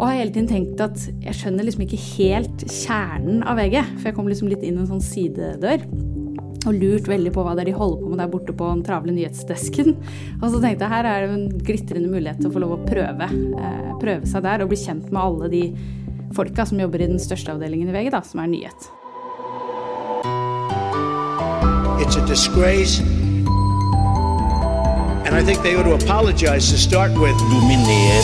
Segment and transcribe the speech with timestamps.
[0.00, 3.76] Og har hele tiden tenkt at jeg skjønner liksom ikke helt kjernen av VG.
[3.98, 5.84] For jeg kom liksom litt inn en sånn sidedør.
[6.68, 8.82] Og lurt veldig på hva det er de holder på med der borte på den
[8.86, 9.92] travle nyhetsdesken.
[10.40, 12.82] Og så tenkte jeg her er det en glitrende mulighet til å få lov å
[12.88, 15.64] prøve, eh, prøve seg der og bli kjent med alle de
[16.36, 18.90] folka som jobber i den største avdelingen i VG, da, som er nyhet.
[22.00, 23.19] It's a disgrace.
[25.30, 27.36] And I think they ought to apologize to start with.
[27.54, 28.18] Dominere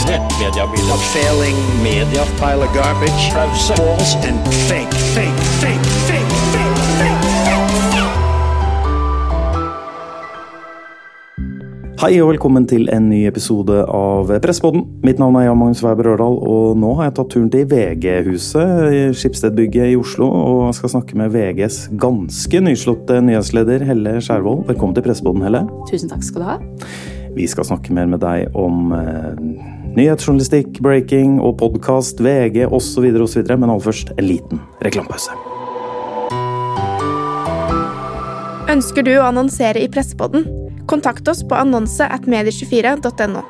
[0.91, 3.31] a failing Media pile of garbage,
[3.77, 6.16] false and fake, fake, fake, fake,
[11.97, 14.83] Hei og velkommen til en ny episode av Presspodden.
[15.01, 18.83] Mitt navn er Jan Magnus Weiber Ørdal, og nå har jeg tatt turen til VG-huset
[18.93, 24.67] i Skipsstedbygget i Oslo og skal snakke med VGs ganske nyslåtte nyhetsleder Helle Skjærvold.
[24.69, 25.63] Velkommen til Presspodden, Helle.
[25.89, 26.59] Tusen takk skal du ha.
[27.39, 29.41] Vi skal snakke mer med deg om eh,
[29.97, 35.33] nyhetsjournalistikk, breaking og podkast, VG osv., osv., men aller først en liten reklamepause.
[38.77, 40.45] Ønsker du å annonsere i Pressepodden?
[40.87, 43.43] Kontakt oss på annonse at medie24.no.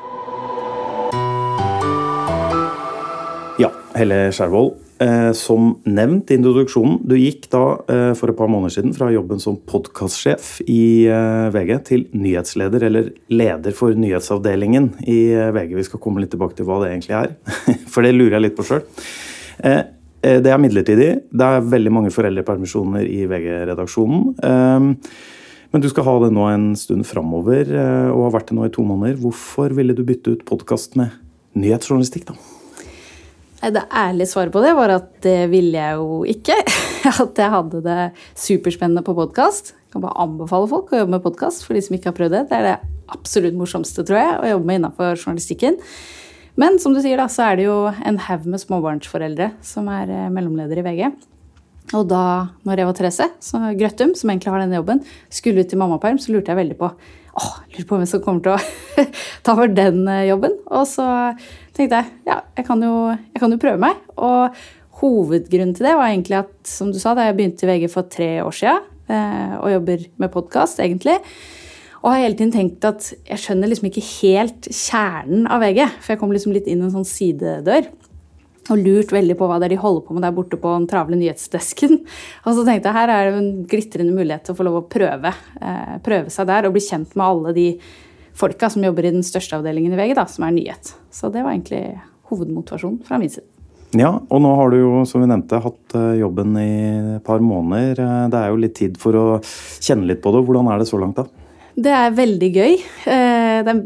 [3.61, 4.75] Ja, Helle Skjærvold.
[4.97, 9.11] Eh, som nevnt i introduksjonen, du gikk da eh, for et par måneder siden fra
[9.13, 15.19] jobben som podkastsjef i eh, VG til nyhetsleder, eller leder for nyhetsavdelingen i
[15.53, 15.77] VG.
[15.77, 17.37] Vi skal komme litt tilbake til hva det egentlig er,
[17.93, 18.83] for det lurer jeg litt på sjøl.
[20.27, 21.11] Det er midlertidig.
[21.29, 25.03] Det er veldig mange foreldrepermisjoner i VG-redaksjonen.
[25.67, 28.57] Eh, men du skal ha det nå en stund framover, eh, og har vært det
[28.57, 29.17] nå i to måneder.
[29.19, 31.11] Hvorfor ville du bytte ut podkast med
[31.55, 32.35] nyhetsjournalistikk, da?
[33.57, 36.55] Det ærlige svaret på det var at det ville jeg jo ikke.
[37.23, 39.73] At jeg hadde det superspennende på podkast.
[39.91, 42.43] Kan bare anbefale folk å jobbe med podkast for de som ikke har prøvd det.
[42.49, 42.75] Det er det
[43.09, 45.79] absolutt morsomste, tror jeg, å jobbe med innafor journalistikken.
[46.59, 50.05] Men som du sier, da, så er det jo en haug med småbarnsforeldre som er
[50.05, 51.27] mellomledere mellomleder i VG.
[51.95, 52.23] Og da
[52.67, 54.99] når Eva Therese så Grøttum, som egentlig har denne jobben,
[55.31, 56.89] skulle ut i mammaperm, så lurte jeg veldig på
[57.37, 59.05] åh, lurer på hvem som kommer til å
[59.45, 60.57] ta over den eh, jobben.
[60.73, 61.05] Og så
[61.77, 64.01] tenkte jeg ja, jeg kan jo, jeg kan jo prøve meg.
[64.17, 64.57] Og
[65.01, 68.09] hovedgrunnen til det var egentlig at som du sa, da jeg begynte i VG for
[68.11, 71.19] tre år siden, eh, og jobber med podkast, egentlig,
[72.01, 75.81] og har hele tiden tenkt at jeg skjønner liksom ikke helt kjernen av VG.
[76.01, 77.89] For jeg kom liksom litt inn en sånn sidedør
[78.73, 80.87] og lurt veldig på hva det er de holder på med der borte på den
[80.89, 81.99] travle nyhetsdesken.
[82.45, 84.87] Og så tenkte jeg her er det en glitrende mulighet til å få lov å
[84.91, 87.67] prøve, eh, prøve seg der og bli kjent med alle de
[88.37, 90.93] folka som jobber i den største avdelingen i VG, da, som er nyhet.
[91.13, 93.47] Så det var egentlig hovedmotivasjonen fra min side.
[93.95, 96.71] Ja, og nå har du jo, som vi nevnte, hatt eh, jobben i
[97.15, 98.01] et par måneder.
[98.03, 99.25] Eh, Det er jo litt tid for å
[99.79, 100.43] kjenne litt på det.
[100.43, 101.25] Hvordan er det så langt, da?
[101.77, 102.73] Det er veldig gøy.
[103.07, 103.81] Eh, Det er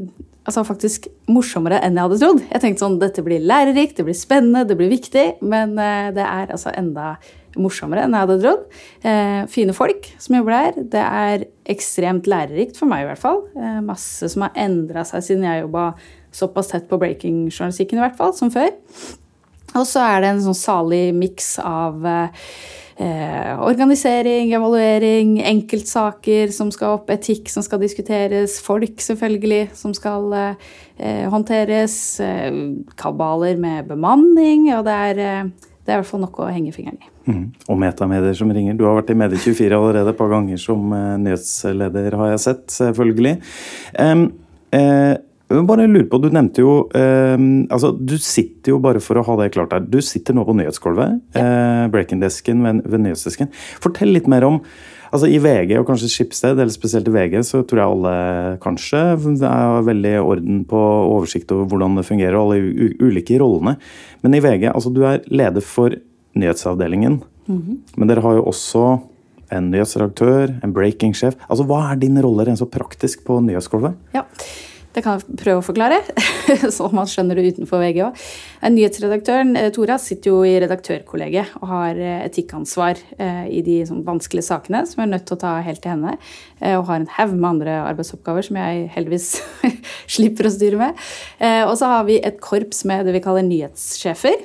[0.48, 2.42] altså, faktisk morsommere enn jeg hadde trodd.
[2.48, 5.28] Jeg tenkte sånn, dette blir lærerikt, det blir spennende, det blir viktig.
[5.44, 7.14] Men eh, det er altså enda
[7.60, 8.66] morsommere enn jeg hadde trodd.
[9.08, 10.90] Eh, fine folk som jobber der.
[10.96, 13.44] Det er ekstremt lærerikt, for meg i hvert fall.
[13.56, 15.92] Eh, masse som har endra seg siden jeg jobba
[16.36, 18.72] såpass tett på breaking-journalistikken i hvert fall, som før.
[19.72, 22.04] Og så er det en sånn salig miks av
[23.02, 30.30] eh, organisering, evaluering, enkeltsaker som skal opp, etikk som skal diskuteres, folk selvfølgelig som skal
[30.38, 32.52] eh, håndteres, eh,
[33.00, 36.76] kabaler med bemanning, og det er, eh, det er i hvert fall nok å henge
[36.76, 37.10] fingeren i.
[37.32, 37.44] Mm.
[37.70, 38.78] Og metamedier som ringer.
[38.78, 42.64] Du har vært i Medie24 allerede et par ganger som eh, nyhetsleder, har jeg sett,
[42.78, 43.36] selvfølgelig.
[44.00, 44.26] Um,
[44.74, 45.18] eh,
[45.68, 47.36] bare lurer på, Du nevnte jo eh,
[47.72, 50.56] altså Du sitter jo, bare for å ha det klart her, du sitter nå på
[50.58, 51.22] nyhetsgulvet.
[51.38, 53.52] Eh, Breaking-desken ved, ved nyhetsdesken.
[53.84, 54.62] Fortell litt mer om
[55.12, 58.14] altså I VG og kanskje Skipsted, eller spesielt i VG, så tror jeg alle
[58.64, 59.02] kanskje
[59.44, 63.76] er veldig orden på oversikt over hvordan det fungerer, og alle ulike rollene.
[64.24, 65.98] Men i VG, altså du er leder for
[66.40, 67.20] nyhetsavdelingen.
[67.52, 68.86] Men dere har jo også
[69.52, 71.36] en nyhetsredaktør, en breaking-sjef.
[71.50, 73.98] Altså, Hva er din rolle rent så praktisk på nyhetsgulvet?
[74.16, 74.24] Ja,
[74.92, 76.02] det kan jeg prøve å forklare,
[76.76, 78.24] så man skjønner det utenfor VG òg.
[78.76, 84.04] Nyhetsredaktøren eh, Tora sitter jo i redaktørkollegiet og har eh, etikkansvar eh, i de sånn,
[84.08, 86.18] vanskelige sakene som jeg er nødt til å ta helt til henne.
[86.62, 89.30] Og har en haug med andre arbeidsoppgaver som jeg heldigvis
[90.18, 91.00] slipper å styre med.
[91.66, 94.44] Og så har vi et korps med det vi kaller nyhetssjefer.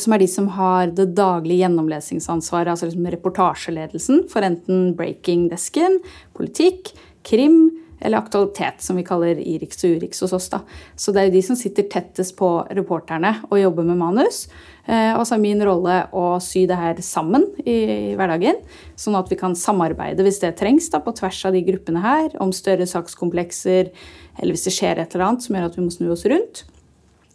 [0.00, 6.00] Som er de som har det daglige gjennomlesingsansvaret, altså liksom reportasjeledelsen for enten breaking-desken,
[6.38, 6.94] politikk,
[7.28, 7.66] krim
[8.02, 10.48] eller aktualitet, som vi kaller Irix og Urix hos oss.
[10.52, 10.62] da.
[10.96, 14.44] Så det er jo de som sitter tettest på reporterne og jobber med manus.
[14.86, 18.58] Eh, og så er min rolle å sy det her sammen i, hverdagen,
[18.98, 22.30] sånn at vi kan samarbeide hvis det trengs da, på tvers av de gruppene her,
[22.42, 23.92] om større sakskomplekser,
[24.40, 26.64] eller hvis det skjer et eller annet som gjør at vi må snu oss rundt.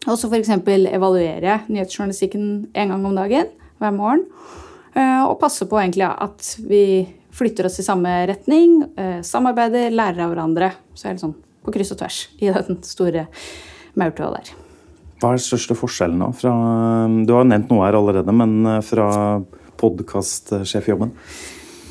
[0.07, 0.51] Og så f.eks.
[0.67, 3.49] evaluere nyhetsjournalistikken en gang om dagen
[3.81, 4.27] hver morgen.
[4.97, 6.83] Eh, og passe på egentlig at vi
[7.37, 10.71] flytter oss i samme retning, eh, samarbeider, lærer av hverandre.
[10.97, 11.35] Så er det sånn
[11.65, 13.27] på kryss og tvers i den store
[13.99, 14.55] maurtua der.
[15.17, 16.31] Hva er den største forskjellen da?
[16.37, 16.53] Fra,
[17.25, 19.07] du har nevnt noe her allerede, men eh, fra
[19.77, 21.13] podkastsjefjobben?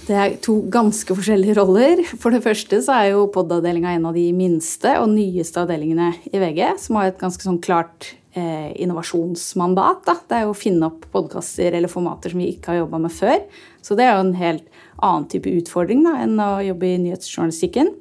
[0.07, 2.05] Det er to ganske forskjellige roller.
[2.21, 6.43] For det første så er jo pod-avdelinga en av de minste og nyeste avdelingene i
[6.43, 10.05] VG, som har et ganske sånn klart eh, innovasjonsmandat.
[10.07, 10.15] Da.
[10.23, 13.15] Det er jo å finne opp podkaster eller formater som vi ikke har jobba med
[13.17, 13.43] før.
[13.83, 17.93] Så det er jo en helt annen type utfordring da, enn å jobbe i nyhetsjournalistikken.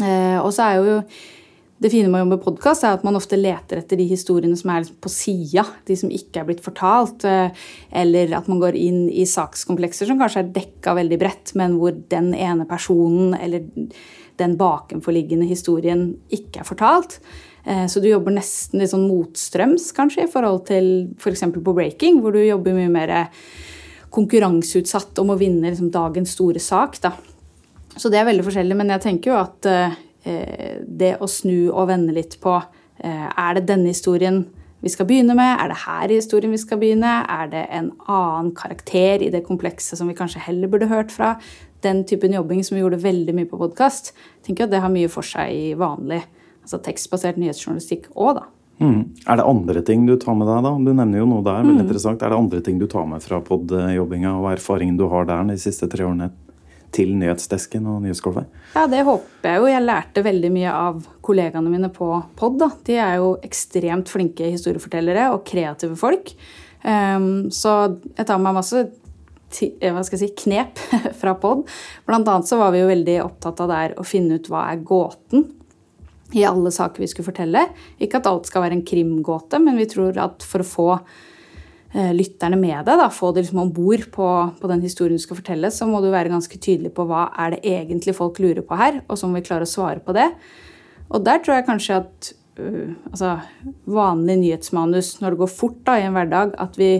[0.00, 0.98] Eh, og så er jo
[1.82, 4.54] det fine med å jobbe med podkast er at man ofte leter etter de historiene
[4.58, 7.24] som er på sida, de som ikke er blitt fortalt.
[7.26, 7.50] eh,
[7.90, 11.90] Eller at man går inn i sakskomplekser som kanskje er dekka veldig bredt, men hvor
[12.08, 13.66] den ene personen eller
[14.38, 17.18] den bakenforliggende historien ikke er fortalt.
[17.66, 21.40] Eh, Så du jobber nesten litt sånn motstrøms, kanskje, i forhold til f.eks.
[21.40, 23.28] For på breaking, hvor du jobber mye mer
[24.12, 26.98] konkurranseutsatt om å vinne liksom, dagens store sak.
[27.02, 27.14] Da.
[27.96, 29.98] Så det er veldig forskjellig, men jeg tenker jo at eh,
[30.82, 34.44] det å snu og vende litt på eh, Er det denne historien
[34.82, 35.56] vi skal begynne med?
[35.62, 37.20] Er det her i historien vi skal begynne?
[37.30, 41.36] Er det en annen karakter i det komplekse som vi kanskje heller burde hørt fra?
[41.82, 44.12] Den typen jobbing som vi gjorde veldig mye på podkast.
[44.46, 46.22] tenker at det har mye for seg i vanlig
[46.62, 48.44] altså tekstbasert nyhetsjournalistikk òg, da.
[48.80, 49.02] Mm.
[49.28, 50.72] Er det andre ting du tar med deg, da?
[50.78, 51.62] Du nevner jo noe der.
[51.62, 52.22] veldig interessant.
[52.22, 55.58] Er det andre ting du tar med fra podjobbinga og erfaringen du har der de
[55.60, 56.32] siste tre årene
[56.92, 58.48] til nyhetsdesken og nyhetsgolvet?
[58.74, 59.68] Ja, det håper jeg jo.
[59.70, 62.08] Jeg lærte veldig mye av kollegaene mine på
[62.38, 62.58] pod.
[62.60, 62.72] Da.
[62.86, 66.34] De er jo ekstremt flinke historiefortellere og kreative folk.
[66.82, 67.76] Um, så
[68.16, 70.80] jeg tar med masse eh, hva skal jeg si, knep
[71.20, 71.64] fra pod.
[72.08, 74.82] Blant annet så var vi jo veldig opptatt av der å finne ut hva er
[74.84, 75.46] gåten
[76.32, 77.66] i alle saker vi skulle fortelle.
[78.02, 82.12] Ikke at alt skal være en krimgåte, men vi tror at for å få eh,
[82.16, 84.28] lytterne med deg, da, få det liksom om bord på,
[84.60, 87.56] på den historien du skal fortelle, så må du være ganske tydelig på hva er
[87.56, 90.30] det egentlig folk lurer på her, og så må vi klare å svare på det.
[91.12, 93.36] Og der tror jeg kanskje at uh, altså,
[93.84, 96.94] vanlig nyhetsmanus, når det går fort da, i en hverdag, at vi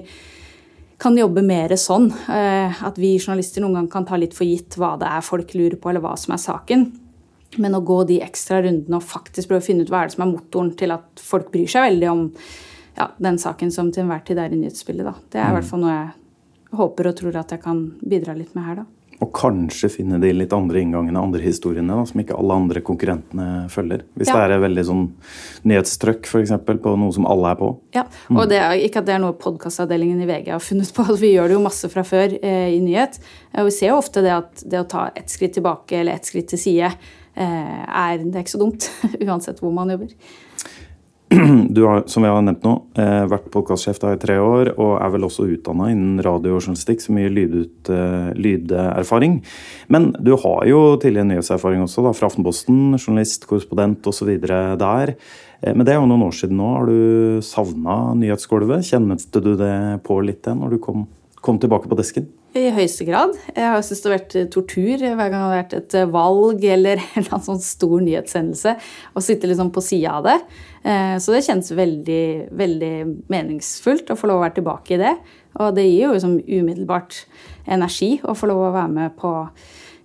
[1.02, 2.10] kan jobbe mer sånn.
[2.28, 5.56] Uh, At vi journalister noen gang kan ta litt for gitt hva det er folk
[5.56, 6.84] lurer på, eller hva som er saken.
[7.58, 10.16] Men å gå de ekstra rundene og faktisk prøve å finne ut hva er det
[10.16, 12.24] som er motoren til at folk bryr seg veldig om
[12.96, 15.04] ja, den saken som til enhver tid er i nyhetsbildet.
[15.04, 15.14] Da.
[15.32, 18.54] Det er i hvert fall noe jeg håper og tror at jeg kan bidra litt
[18.56, 18.82] med her.
[18.82, 18.88] da.
[19.22, 23.68] Og kanskje finne de litt andre inngangene, andre historiene, da, som ikke alle andre konkurrentene
[23.70, 24.02] følger.
[24.18, 24.48] Hvis Ja.
[24.48, 25.04] det er veldig sånn
[25.64, 27.68] nyhetstrøkk eksempel, på noe som alle er på.
[27.94, 31.04] Ja, og det er, Ikke at det er noe podkastavdelingen i VG har funnet på.
[31.20, 33.20] Vi gjør det jo masse fra før eh, i nyhet.
[33.54, 36.26] Og vi ser jo ofte det at det å ta ett skritt tilbake eller ett
[36.26, 36.96] skritt til side eh,
[37.36, 38.88] er, det ikke så dumt.
[39.26, 40.12] Uansett hvor man jobber.
[41.76, 44.96] Du har, som jeg har nevnt nå, eh, vært podkastsjef da i tre år, og
[45.00, 49.38] er vel også utdanna innen radiojournalistikk, så mye lydut, eh, lyderfaring.
[49.88, 54.34] Men du har jo tidligere nyhetserfaring også, da, fra Aftenposten, journalist, korrespondent osv.
[54.40, 55.14] der.
[55.62, 56.68] Eh, men det er jo noen år siden nå.
[56.76, 58.84] Har du savna nyhetsgulvet?
[58.84, 61.06] Kjente du det på litt det når du kom,
[61.40, 62.28] kom tilbake på desken?
[62.52, 63.30] I høyeste grad.
[63.56, 67.00] Jeg har syntes det har vært tortur hver gang det har vært et valg eller
[67.16, 68.74] en eller sånn stor nyhetshendelse,
[69.16, 70.34] å sitte liksom på sida av det.
[70.84, 72.92] Eh, Så det kjennes veldig, veldig
[73.32, 75.14] meningsfullt å få lov å være tilbake i det.
[75.64, 77.22] Og det gir jo liksom umiddelbart
[77.72, 79.32] energi å få lov å være med på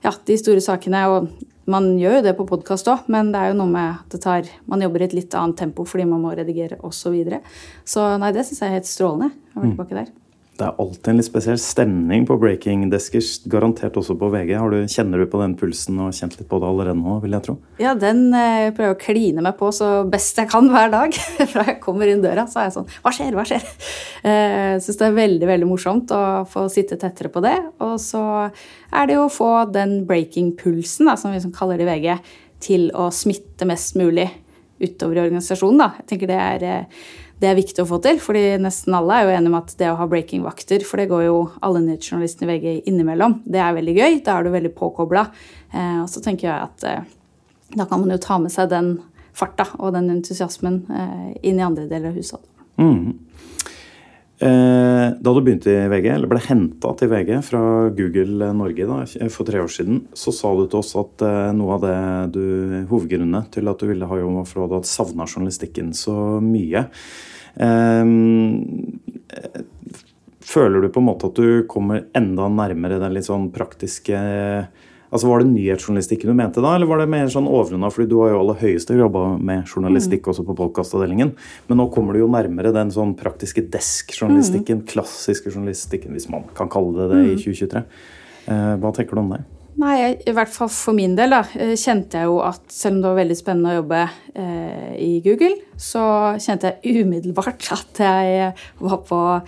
[0.05, 1.01] ja, de store sakene.
[1.11, 1.27] Og
[1.67, 4.21] man gjør jo det på podkast òg, men det er jo noe med at det
[4.23, 6.95] tar, man jobber i et litt annet tempo fordi man må redigere osv.
[7.01, 7.41] Så, videre.
[7.83, 10.15] så nei, det syns jeg er helt strålende å være tilbake der.
[10.57, 14.55] Det er alltid en litt spesiell stemning på breaking-deskers, garantert også på VG.
[14.71, 17.45] Du, kjenner du på den pulsen og kjent litt på det allerede nå, vil jeg
[17.45, 17.53] tro?
[17.77, 21.13] Ja, den eh, prøver jeg å kline meg på så best jeg kan hver dag.
[21.51, 23.37] Fra jeg kommer inn døra, så er jeg sånn Hva skjer?
[23.37, 23.67] Hva skjer?
[24.23, 27.53] Eh, Jeg syns det er veldig veldig morsomt å få sitte tettere på det.
[27.85, 32.33] Og så er det jo å få den breaking-pulsen, som vi kaller det i VG,
[32.65, 34.25] til å smitte mest mulig
[34.81, 35.79] utover i organisasjonen.
[35.81, 35.91] Da.
[36.01, 37.07] Jeg tenker det er, eh,
[37.37, 39.91] det er viktig å få til, fordi nesten alle er jo enige om at det
[39.91, 43.93] å ha breaking-vakter, for det går jo alle nyhetsjournalistene i VG innimellom, det er veldig
[43.97, 44.17] gøy.
[44.25, 45.27] Da er du veldig påkobla.
[45.69, 47.05] Eh, og så tenker jeg at eh,
[47.77, 48.95] da kan man jo ta med seg den
[49.37, 52.41] farta og den entusiasmen eh, inn i andre deler av huset.
[52.81, 53.11] Eh,
[54.37, 57.61] da du begynte i VG, eller ble henta til VG fra
[57.97, 58.99] Google Norge da,
[59.33, 61.95] for tre år siden, så sa du til oss at eh, noe av det
[62.35, 62.43] du,
[62.91, 66.37] hovedgrunnene til at du ville ha jobb, var for at du hadde savna journalistikken så
[66.43, 66.85] mye.
[67.57, 68.13] Eh,
[70.47, 74.21] føler du på en måte at du kommer enda nærmere den litt sånn praktiske
[75.11, 77.87] Altså Var det nyhetsjournalistikken du mente da, eller var det mer sånn overordna?
[77.93, 81.31] Fordi du har jo aller høyeste jobba med journalistikk også på podkastavdelingen.
[81.69, 86.67] Men nå kommer du jo nærmere den sånn praktiske desk-journalistikken, klassiske journalistikken, hvis man kan
[86.69, 87.83] kalle det det i 2023.
[88.47, 89.41] Eh, hva tenker du om det?
[89.77, 92.95] Nei, jeg- i hvert fall for min del da, eh, kjente jeg jo at selv
[92.95, 97.93] om det var veldig spennende å jobbe eh, i Google, så kjente jeg umiddelbart at
[98.01, 99.41] jeg var på,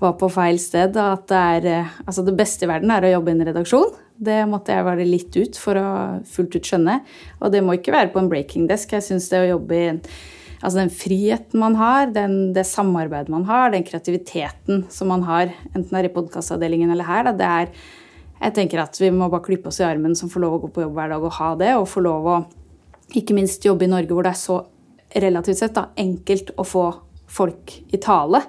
[0.00, 0.96] var på feil sted.
[0.96, 3.94] At det, er, eh, altså det beste i verden er å jobbe i en redaksjon.
[4.16, 5.90] Det måtte jeg være litt ut for å
[6.28, 7.00] fullt ut skjønne.
[7.42, 8.94] Og det må ikke være på en breaking desk.
[8.96, 9.92] Jeg syns det å jobbe i
[10.64, 15.52] Altså den friheten man har, den, det samarbeidet man har, den kreativiteten som man har,
[15.74, 17.92] enten det er i podkastavdelingen eller her, da, det er
[18.40, 20.68] Jeg tenker at vi må bare klippe oss i armen som får lov å gå
[20.72, 22.38] på jobb hver dag og ha det, og få lov å
[23.16, 24.58] ikke minst jobbe i Norge hvor det er så
[25.16, 26.86] relativt sett da, enkelt å få
[27.36, 28.42] folk i tale.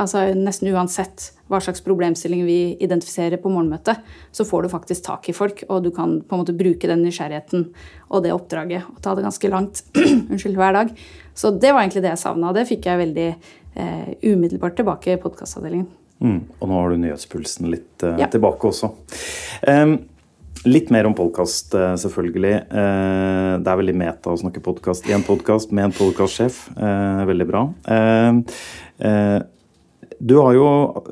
[0.00, 4.00] Altså Nesten uansett hva slags problemstilling vi identifiserer på morgenmøtet,
[4.34, 7.04] så får du faktisk tak i folk, og du kan på en måte bruke den
[7.04, 7.66] nysgjerrigheten
[8.10, 9.82] og det oppdraget og ta det ganske langt
[10.32, 10.94] unnskyld, hver dag.
[11.34, 15.20] Så det var egentlig det jeg savna, det fikk jeg veldig eh, umiddelbart tilbake i
[15.20, 15.86] podkastavdelingen.
[16.24, 16.40] Mm.
[16.60, 18.28] Og nå har du nyhetspulsen litt eh, Ja.
[18.32, 18.92] tilbake også.
[19.68, 19.98] Um,
[20.64, 22.54] litt mer om podkast, eh, selvfølgelig.
[22.70, 26.62] Eh, det er veldig meta å snakke podkast i en podkast med en podkastsjef.
[26.76, 27.66] Eh, veldig bra.
[30.14, 30.68] Eh, du har jo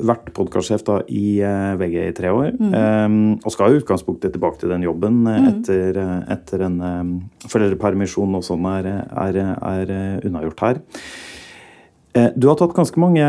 [0.06, 2.52] vært podkastsjef i eh, VG i tre år.
[2.60, 5.50] em, og skal i utgangspunktet tilbake til den jobben mm.
[5.50, 7.02] etter, eh, etter en eh,
[7.48, 10.82] foreldrepermisjon og sånn er, er, er eh, unnagjort her.
[12.14, 13.24] Eh, Du har tatt ganske mange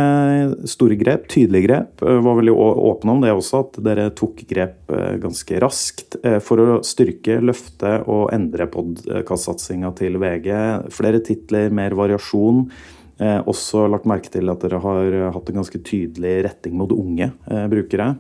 [0.68, 2.02] store grep, tydelige grep.
[2.04, 6.40] Eh, Var veldig åpne om det også, at dere tok grep eh, ganske raskt eh,
[6.44, 10.50] for å styrke, løfte og endre podkastsatsinga til VG.
[10.92, 12.68] Flere titler, mer variasjon.
[13.22, 16.92] Eh, Også lagt merke til at dere har eh, hatt en ganske tydelig retting mot
[16.96, 18.14] unge eh, brukere.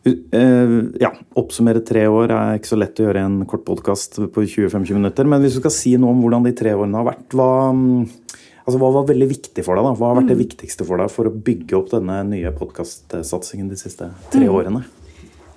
[0.00, 4.16] Uh, ja, Oppsummere tre år er ikke så lett å gjøre i en kort podkast
[4.32, 5.28] på 20-25 minutter.
[5.28, 8.38] Men hvis du skal si noe om hvordan de tre årene har vært, hva, mm,
[8.64, 9.84] altså, hva var veldig viktig for deg?
[9.84, 9.92] da?
[10.00, 13.76] Hva har vært det viktigste for deg for å bygge opp denne nye podkastsatsingen de
[13.80, 14.86] siste tre årene?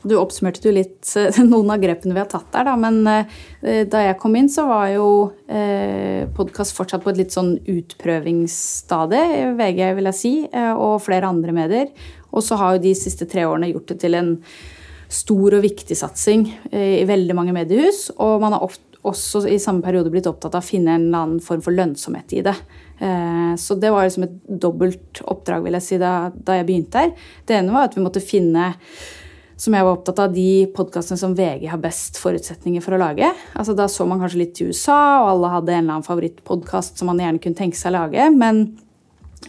[0.03, 2.75] Du oppsummerte jo litt eh, noen av grepene vi har tatt der, da.
[2.79, 5.07] Men eh, da jeg kom inn, så var jo
[5.47, 10.35] eh, podkast fortsatt på et litt sånn utprøvingsstadie VG, vil jeg si,
[10.75, 11.91] og flere andre medier.
[12.33, 14.33] Og så har jo de siste tre årene gjort det til en
[15.13, 18.07] stor og viktig satsing i veldig mange mediehus.
[18.17, 21.25] Og man har ofte også i samme periode blitt opptatt av å finne en eller
[21.25, 22.55] annen form for lønnsomhet i det.
[23.59, 27.11] Så det var liksom et dobbelt oppdrag vil jeg si, da jeg begynte her.
[27.45, 28.71] Det ene var at vi måtte finne
[29.59, 33.29] som jeg var opptatt av, de podkastene som VG har best forutsetninger for å lage.
[33.53, 36.99] Altså, da så man kanskje litt til USA, og alle hadde en eller annen favorittpodkast
[36.99, 38.29] som man gjerne kunne tenke seg å lage.
[38.33, 38.65] Men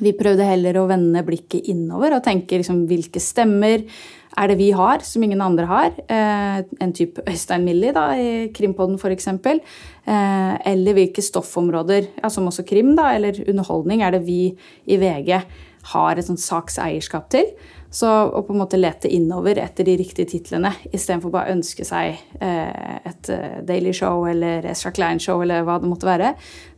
[0.03, 3.85] vi prøvde heller å vende blikket innover og tenke liksom, hvilke stemmer
[4.35, 5.93] er det vi har som ingen andre har.
[6.11, 9.29] Eh, en type Øystein Millie da, i Krimpodden f.eks.
[9.31, 14.41] Eh, eller hvilke stoffområder, ja, som også krim da, eller underholdning, er det vi
[14.91, 15.31] i VG
[15.95, 17.53] har et sånt sakseierskap til.
[17.95, 21.85] Så å på en måte lete innover etter de riktige titlene istedenfor bare å ønske
[21.87, 26.33] seg eh, et eh, Daily Show eller Ezra Klein-show eller hva det måtte være.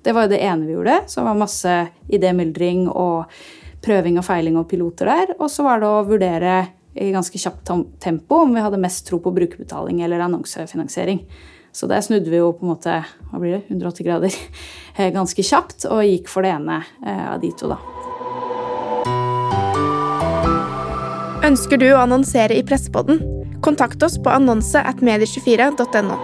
[0.05, 0.99] Det var jo det ene vi gjorde.
[1.09, 1.79] Så det var masse
[2.13, 3.33] idémyldring og
[3.87, 5.35] prøving og feiling og piloter der.
[5.39, 6.61] Og så var det å vurdere
[7.01, 7.73] i ganske kjapt
[8.05, 11.25] tempo om vi hadde mest tro på brukerbetaling eller annonsefinansiering.
[11.73, 13.01] Så der snudde vi jo på en måte
[13.33, 14.37] hva blir det, 180 grader
[15.01, 17.96] eh, ganske kjapt og gikk for det ene av de to, da.
[21.47, 23.21] Ønsker du å annonsere i Pressepodden?
[23.63, 26.17] Kontakt oss på annonse at medie24.no.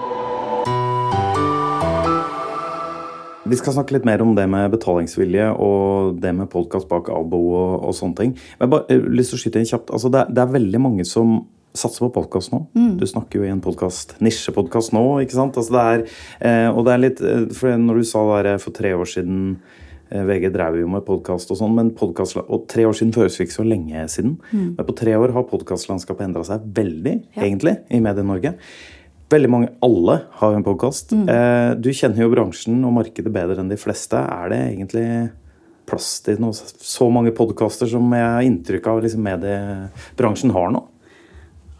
[3.47, 7.38] Vi skal snakke litt mer om det med betalingsvilje og det med podkast bak abo
[7.52, 8.33] og, og sånne ting.
[8.57, 9.93] Men jeg bare eh, lyst til å skyte inn kjapt.
[9.95, 11.37] Altså, det, er, det er veldig mange som
[11.71, 12.64] satser på podkast nå.
[12.99, 15.55] Du snakker jo i en podcast, nisjepodkast nå, ikke sant?
[15.55, 16.05] Altså, det er,
[16.50, 19.14] eh, og det er litt eh, For når du sa det der for tre år
[19.14, 19.55] siden
[20.12, 23.47] VG drev jo med podkast og sånn, men podcast, og tre år siden føles vi
[23.47, 24.35] ikke så lenge siden.
[24.52, 28.54] Men på tre år har podkastlandskapet endra seg veldig, egentlig, i Medie-Norge.
[29.33, 31.14] Veldig mange, alle har jo en podkast.
[31.16, 34.19] Eh, du kjenner jo bransjen og markedet bedre enn de fleste.
[34.21, 35.07] Er det egentlig
[35.88, 40.85] plass til noe, så mange podkaster som jeg har inntrykk av liksom mediebransjen har nå?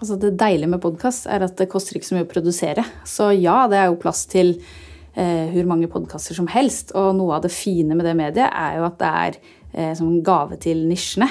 [0.01, 2.87] Altså Det deilige med podkast er at det koster ikke så mye å produsere.
[3.07, 6.95] Så ja, det er jo plass til eh, hvor mange podkaster som helst.
[6.97, 9.37] Og noe av det fine med det mediet er jo at det er
[9.73, 11.29] eh, som en gave til nisjene.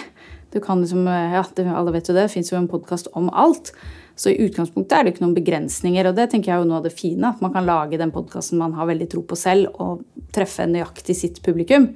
[0.52, 1.44] Du kan liksom, eh, ja,
[1.76, 3.72] Alle vet jo det, det fins jo en podkast om alt.
[4.16, 6.82] Så i utgangspunktet er det ikke noen begrensninger, og det tenker jeg er jo noe
[6.82, 7.32] av det fine.
[7.32, 10.04] At man kan lage den podkasten man har veldig tro på selv, og
[10.36, 11.94] treffe nøyaktig sitt publikum.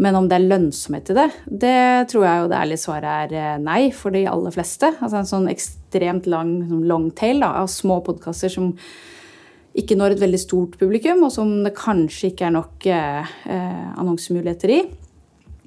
[0.00, 1.28] Men om det er lønnsomhet i det,
[1.62, 1.78] det
[2.10, 4.94] tror jeg jo det ærlige svaret er eh, nei for de aller fleste.
[4.98, 6.54] Altså En sånn ekstremt lang
[6.88, 8.72] long tail da, av små podkaster som
[9.78, 13.86] ikke når et veldig stort publikum, og som det kanskje ikke er nok eh, eh,
[14.00, 14.80] annonsemuligheter i.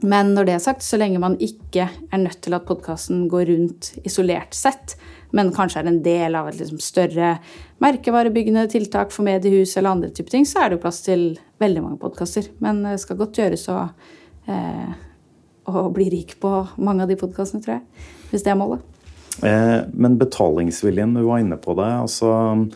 [0.03, 3.48] Men når det er sagt, så lenge man ikke er nødt til at podkasten går
[3.48, 4.98] rundt isolert sett,
[5.33, 7.38] men kanskje er en del av et liksom, større
[7.83, 11.24] merkevarebyggende tiltak for mediehus eller andre typer ting, så er det jo plass til
[11.63, 12.51] veldig mange podkaster.
[12.63, 13.77] Men det skal godt gjøres å,
[14.51, 14.91] eh,
[15.72, 16.51] å bli rik på
[16.83, 18.10] mange av de podkastene, tror jeg.
[18.33, 18.83] Hvis det er målet.
[19.41, 21.89] Eh, men betalingsviljen, du var inne på det.
[22.03, 22.67] altså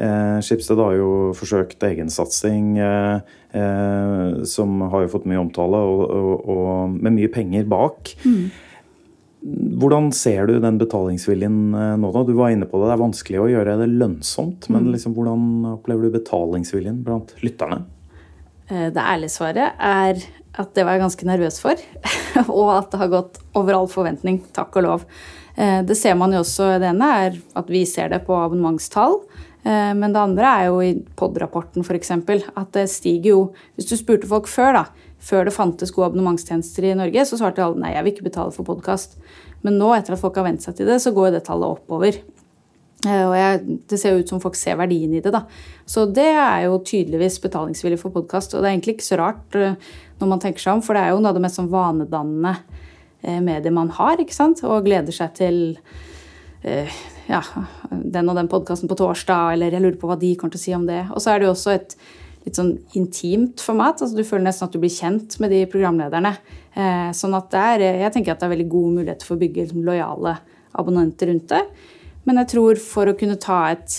[0.00, 3.20] Eh, Schibsted har jo forsøkt egensatsing, eh,
[3.52, 8.14] eh, som har jo fått mye omtale, og, og, og med mye penger bak.
[8.24, 8.46] Mm.
[9.82, 12.12] Hvordan ser du den betalingsviljen eh, nå?
[12.14, 12.22] da?
[12.24, 14.70] Du var inne på det, det er vanskelig å gjøre det lønnsomt.
[14.72, 14.92] Men mm.
[14.94, 17.82] liksom, hvordan opplever du betalingsviljen blant lytterne?
[18.70, 20.24] Eh, det ærlige svaret er
[20.60, 21.84] at det var jeg ganske nervøs for.
[22.48, 25.06] og at det har gått over all forventning, takk og lov.
[25.52, 26.78] Det ser man jo også.
[26.80, 29.18] Det ene er at vi ser det på abonnementstall.
[29.62, 32.10] Eh, men det andre er jo i POD-rapporten f.eks.
[32.10, 33.42] at det stiger jo
[33.76, 37.62] Hvis du spurte folk før, da, før det fantes gode abonnementstjenester i Norge, så svarte
[37.62, 39.18] alle nei, jeg vil ikke betale for podkast.
[39.62, 42.18] Men nå, etter at folk har vent seg til det, så går det tallet oppover.
[43.06, 45.30] Eh, og jeg, det ser jo ut som folk ser verdien i det.
[45.34, 45.44] da.
[45.86, 48.56] Så det er jo tydeligvis betalingsvillig for podkast.
[48.56, 49.78] Og det er egentlig ikke så rart eh,
[50.18, 52.56] når man tenker seg om, for det er jo noe av det mest sånn vanedannende
[53.22, 54.64] mediet man har, ikke sant?
[54.66, 55.58] og gleder seg til
[56.62, 57.42] ja,
[57.90, 60.64] den og den podkasten på torsdag, eller jeg lurer på hva de kommer til å
[60.66, 61.04] si om det.
[61.12, 61.96] Og så er det jo også et
[62.42, 64.02] litt sånn intimt format.
[64.02, 66.34] altså Du føler nesten at du blir kjent med de programlederne.
[66.74, 69.42] Eh, sånn at det er, jeg tenker at det er veldig god mulighet for å
[69.42, 70.36] bygge liksom, lojale
[70.78, 71.62] abonnenter rundt det.
[72.26, 73.98] Men jeg tror for å kunne ta et,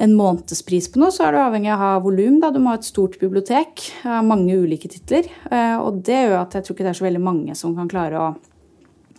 [0.00, 2.40] en månedspris på noe, så er du avhengig av å ha volum.
[2.42, 5.30] Du må ha et stort bibliotek av mange ulike titler.
[5.50, 7.88] Eh, og det gjør at jeg tror ikke det er så veldig mange som kan
[7.90, 8.28] klare å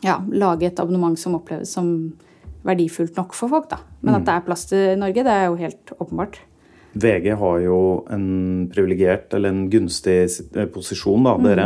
[0.05, 1.89] ja, lage et abonnement som oppleves som
[2.65, 3.69] verdifullt nok for folk.
[3.71, 3.79] da.
[4.01, 4.27] Men at mm.
[4.27, 6.41] det er plass til Norge, det er jo helt åpenbart.
[6.95, 7.79] VG har jo
[8.13, 8.27] en
[8.71, 10.19] privilegert, eller en gunstig
[10.55, 11.47] eh, posisjon, da, mm.
[11.49, 11.65] dere,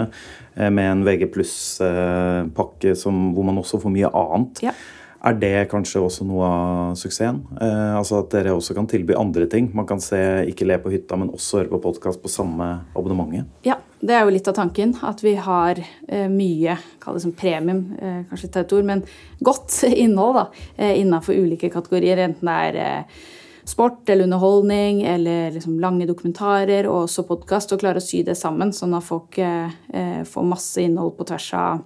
[0.55, 4.63] eh, med en VG pluss-pakke eh, hvor man også får mye annet.
[4.65, 4.73] Ja.
[5.19, 7.41] Er det kanskje også noe av suksessen?
[7.59, 9.67] Eh, altså At dere også kan tilby andre ting?
[9.75, 13.49] Man kan se Ikke le på hytta, men også høre på podkast på samme abonnementet?
[13.67, 14.95] Ja, det er jo litt av tanken.
[15.03, 19.03] At vi har eh, mye, kall det som premium, eh, kanskje et ord, men
[19.43, 22.23] godt innhold da, eh, innenfor ulike kategorier.
[22.23, 23.21] Enten det er eh,
[23.69, 27.75] sport eller underholdning eller liksom lange dokumentarer og også podkast.
[27.75, 31.53] Og klare å sy det sammen, sånn at folk eh, får masse innhold på tvers
[31.59, 31.83] av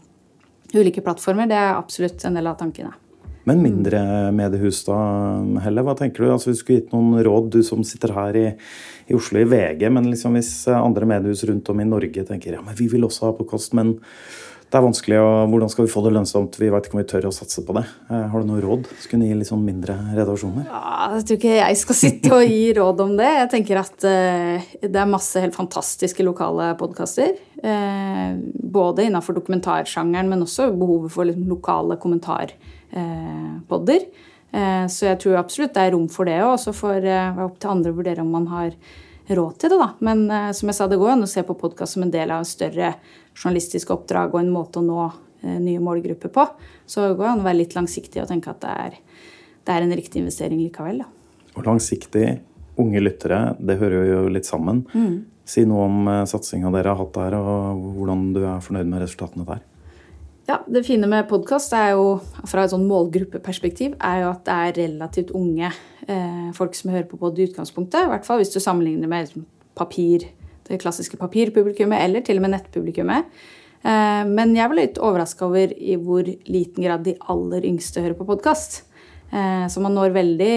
[0.77, 1.49] ulike plattformer.
[1.49, 2.93] Det er absolutt en del av tankene.
[3.43, 3.99] Men mindre
[4.31, 4.97] mediehus, da,
[5.65, 5.83] Helle?
[5.83, 6.29] Hva tenker du?
[6.31, 8.45] Altså, du skulle gitt noen råd, du som sitter her i,
[9.11, 12.63] i Oslo i VG, men liksom hvis andre mediehus rundt om i Norge tenker ja,
[12.63, 13.97] men vi vil også ha på kost, men
[14.73, 16.55] det er vanskelig, og hvordan skal vi få det lønnsomt?
[16.57, 17.83] Vi vet ikke om vi tør å satse på det.
[18.07, 18.87] Eh, har du noe råd?
[19.03, 20.65] Skulle gi litt sånn mindre redaksjoner?
[20.65, 23.29] Ja, Jeg tror ikke jeg skal sitte og gi råd om det.
[23.37, 27.35] Jeg tenker at uh, det er masse helt fantastiske lokale podkaster.
[28.73, 32.82] Både innenfor dokumentarsjangeren, men også behovet for liksom, lokale kommentarer Eh,
[33.67, 34.03] podder.
[34.53, 36.55] Eh, så jeg tror absolutt det er rom for det òg.
[36.61, 38.75] Så får det være opp til andre å vurdere om man har
[39.33, 39.89] råd til det, da.
[40.05, 42.33] Men eh, som jeg sa, det går an å se på podkast som en del
[42.33, 42.93] av en større
[43.33, 45.11] journalistisk oppdrag og en måte å nå
[45.43, 46.43] nye målgrupper på.
[46.87, 48.93] Så det går an å være litt langsiktig og tenke at det er,
[49.67, 51.01] det er en riktig investering likevel.
[51.01, 51.09] Da.
[51.57, 52.29] Og langsiktig,
[52.79, 54.85] unge lyttere, det hører jo litt sammen.
[54.95, 55.17] Mm.
[55.43, 59.43] Si noe om satsinga dere har hatt der, og hvordan du er fornøyd med resultatene
[59.49, 59.65] der.
[60.45, 65.31] Ja, Det fine med podkast fra et sånn målgruppeperspektiv er jo at det er relativt
[65.31, 68.03] unge eh, folk som hører på både i utgangspunktet.
[68.03, 69.45] I hvert fall hvis du sammenligner med liksom,
[69.79, 70.27] papir,
[70.67, 73.31] det klassiske papirpublikummet eller til og med nettpublikummet.
[73.87, 78.19] Eh, men jeg var litt overraska over i hvor liten grad de aller yngste hører
[78.19, 78.81] på podkast.
[79.31, 80.55] Eh, så man når veldig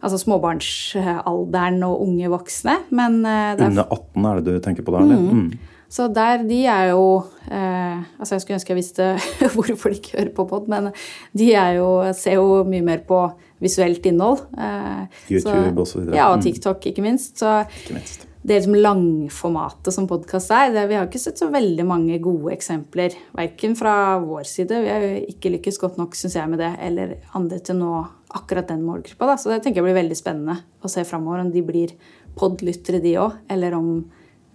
[0.00, 2.80] altså småbarnsalderen og unge voksne.
[2.96, 5.20] Men eh, Under 18 er det du tenker på da, eller?
[5.20, 5.48] Mm.
[5.48, 5.72] Mm.
[5.88, 9.08] Så der, de er jo eh, Altså, jeg skulle ønske jeg visste
[9.54, 10.90] hvorfor de ikke hører på pod, men
[11.36, 13.20] de er jo, ser jo mye mer på
[13.62, 14.42] visuelt innhold.
[14.58, 16.08] Eh, YouTube osv.
[16.10, 16.46] Ja, og mm.
[16.46, 17.38] TikTok, ikke minst.
[17.40, 18.26] Så ikke minst.
[18.42, 22.52] det liksom langformatet som podkast er, det, vi har ikke sett så veldig mange gode
[22.56, 23.16] eksempler.
[23.38, 26.74] Verken fra vår side, vi har jo ikke lykkes godt nok, syns jeg, med det,
[26.84, 28.04] eller andre til nå
[28.36, 29.32] akkurat den målgruppa.
[29.32, 29.40] Da.
[29.40, 31.96] Så det tenker jeg blir veldig spennende å se framover, om de blir
[32.36, 33.90] pod-lyttere, de òg, eller om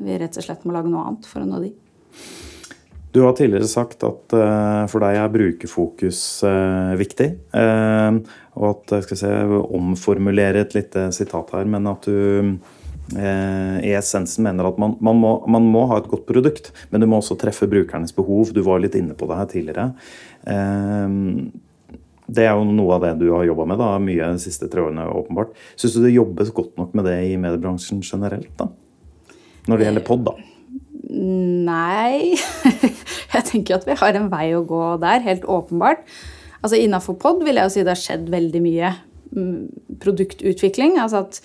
[0.02, 1.72] vi rett og slett må lage noe annet for å nå de.
[3.12, 7.28] Du har tidligere sagt at uh, for deg er brukerfokus uh, viktig.
[7.52, 8.22] Uh,
[8.56, 9.32] og at jeg skal se,
[9.76, 12.56] omformulere et lite sitat her, men at du
[13.12, 17.10] i essensen mener at man, man, må, man, må, ha et godt produkt, men du
[17.12, 18.54] må også treffe brukernes behov.
[18.56, 19.88] Du var litt inne på det her tidligere.
[22.32, 24.86] Det er jo noe av det du har jobba med da, mye de siste tre
[24.86, 25.52] årene, åpenbart.
[25.76, 28.70] Syns du det jobbes godt nok med det i mediebransjen generelt, da?
[29.69, 30.36] Når det gjelder pod, da?
[31.12, 32.38] Nei
[33.34, 36.06] Jeg tenker at vi har en vei å gå der, helt åpenbart.
[36.62, 38.93] Altså Innafor pod vil jeg jo si det har skjedd veldig mye
[39.34, 40.97] mm, produktutvikling.
[41.02, 41.39] Altså at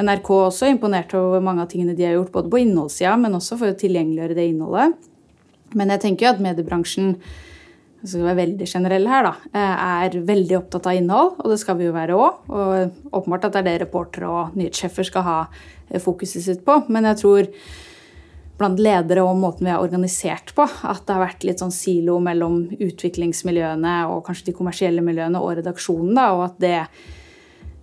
[0.00, 3.58] NRK også imponerte over mange av tingene de har gjort, både på innholdssida, men også
[3.60, 5.10] for å tilgjengeliggjøre det innholdet.
[5.76, 7.16] Men jeg tenker jo at mediebransjen
[8.10, 11.78] skal være veldig generelle her, da, eh, er veldig opptatt av innhold, og det skal
[11.78, 12.42] vi jo være òg.
[12.50, 15.38] Og åpenbart at det er det reportere og nyhetssjefer skal ha
[15.90, 16.82] eh, fokuset sitt på.
[16.88, 17.50] Men jeg tror
[18.58, 22.18] blant ledere og måten vi er organisert på, at det har vært litt sånn silo
[22.22, 26.76] mellom utviklingsmiljøene og kanskje de kommersielle miljøene og redaksjonen, da, og at det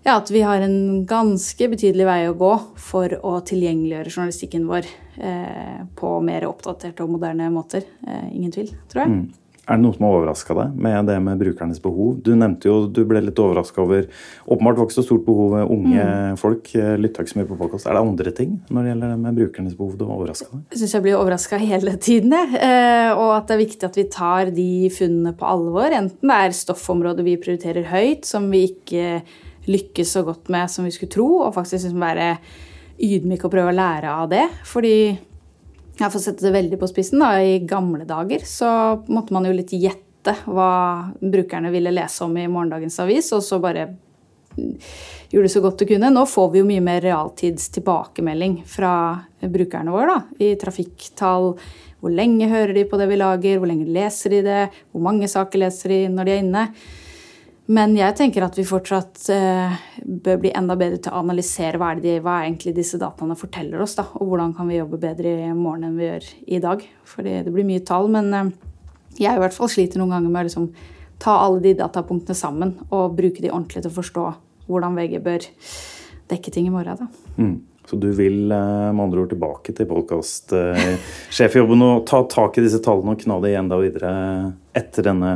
[0.06, 4.88] ja, at vi har en ganske betydelig vei å gå for å tilgjengeliggjøre journalistikken vår
[5.20, 7.84] eh, på mer oppdaterte og moderne måter.
[8.08, 9.18] Eh, ingen tvil, tror jeg.
[9.18, 9.49] Mm.
[9.70, 12.16] Er det noe som har overraska deg med det med brukernes behov?
[12.26, 14.08] Du nevnte jo du ble litt overraska over
[14.50, 16.40] Åpenbart var ikke så stort behov ved unge mm.
[16.42, 16.72] folk.
[16.74, 17.86] Lytta ikke så mye på podkast.
[17.86, 20.64] Er det andre ting når det gjelder det med brukernes behov du har overraska deg?
[20.74, 22.64] Jeg syns jeg blir overraska hele tiden, jeg.
[22.66, 25.94] Eh, og at det er viktig at vi tar de funnene på alvor.
[26.00, 29.22] Enten det er stoffområder vi prioriterer høyt, som vi ikke
[29.70, 32.32] lykkes så godt med som vi skulle tro, og faktisk liksom være
[33.00, 34.46] ydmyke og prøve å lære av det.
[34.68, 34.96] Fordi
[36.00, 38.70] jeg får sette det veldig på spissen, da, i gamle dager så
[39.12, 40.72] måtte man jo litt gjette hva
[41.20, 43.88] brukerne ville lese om i morgendagens avis, og så bare
[45.30, 46.12] gjorde det så godt du kunne.
[46.14, 48.94] Nå får vi jo mye mer realtids tilbakemelding fra
[49.40, 50.16] brukerne våre.
[50.16, 51.54] da, I trafikktall.
[52.00, 55.28] Hvor lenge hører de på det vi lager, hvor lenge leser de det, hvor mange
[55.28, 56.66] saker leser de når de er inne.
[57.70, 61.92] Men jeg tenker at vi fortsatt eh, bør bli enda bedre til å analysere hva,
[61.94, 64.98] er, de, hva er egentlig disse dataene forteller oss, da, og hvordan kan vi jobbe
[65.04, 66.86] bedre i morgen enn vi gjør i dag.
[67.12, 68.50] Fordi det blir mye tall, men eh,
[69.20, 70.70] jeg i hvert fall sliter noen ganger med å liksom,
[71.22, 74.26] ta alle de datapunktene sammen og bruke de ordentlig til å forstå
[74.70, 75.46] hvordan VG bør
[76.34, 77.06] dekke ting i morgen.
[77.06, 77.38] Da.
[77.38, 77.56] Mm.
[77.90, 82.78] Så du vil eh, med andre ord tilbake til podkastsjefjobben og ta tak i disse
[82.86, 84.12] tallene og kna igjen enda videre
[84.78, 85.32] etter denne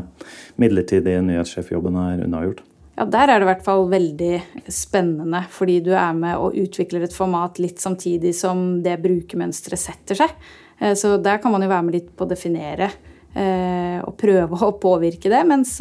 [0.62, 2.62] midlertidige nyhetssjefjobben er unnagjort?
[2.94, 4.36] Ja, Der er det i hvert fall veldig
[4.70, 10.22] spennende, fordi du er med og utvikler et format litt samtidig som det brukermønsteret setter
[10.22, 10.38] seg.
[10.78, 12.92] Eh, så der kan man jo være med litt på å definere
[13.34, 15.42] eh, og prøve å påvirke det.
[15.50, 15.80] Mens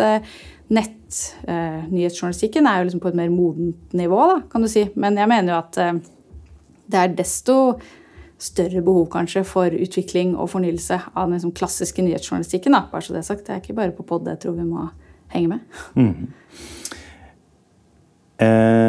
[0.73, 4.89] nettnyhetsjournalistikken er jo liksom på et mer modent nivå, da, kan du si.
[4.97, 5.83] Men jeg mener jo at
[6.93, 7.57] det er desto
[8.43, 12.75] større behov kanskje for utvikling og fornyelse av den liksom klassiske nyhetsjournalistikken.
[12.75, 12.85] Da.
[12.91, 13.47] Bare så det er sagt.
[13.47, 14.89] Det er ikke bare på pod jeg tror vi må
[15.33, 15.61] henge med.
[15.95, 16.33] Mm.
[18.43, 18.82] Eh,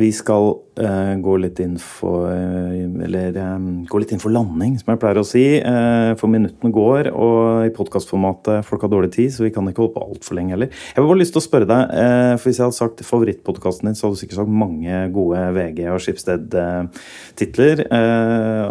[0.00, 4.78] vi skal uh, gå, litt inn for, uh, eller, um, gå litt inn for landing,
[4.80, 5.44] som jeg pleier å si.
[5.60, 9.84] Uh, for minuttene går, og i podkastformatet folk har dårlig tid, så vi kan ikke
[9.84, 10.72] holde på altfor lenge heller.
[10.72, 11.94] Jeg har bare lyst til å spørre deg,
[12.40, 15.90] for Hvis jeg hadde sagt favorittpodkasten din, så hadde du sikkert sagt mange gode VG-
[15.92, 17.84] og Skipsted-titler.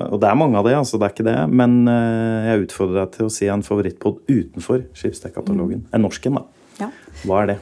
[0.09, 1.39] og det er mange av det, altså, det er ikke det.
[1.61, 5.85] Men jeg utfordrer deg til å si en favorittpod utenfor Skipsted-katalogen.
[5.93, 6.47] En norsk en, da.
[6.79, 6.93] Ja.
[7.23, 7.59] Hva er det?